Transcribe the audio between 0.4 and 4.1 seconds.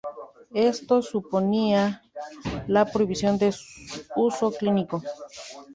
Esto suponía la prohibición de su